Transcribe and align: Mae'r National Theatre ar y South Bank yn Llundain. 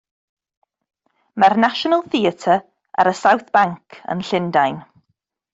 Mae'r 1.43 1.57
National 1.65 2.03
Theatre 2.15 2.57
ar 3.05 3.13
y 3.13 3.15
South 3.23 3.55
Bank 3.59 4.03
yn 4.15 4.29
Llundain. 4.31 4.85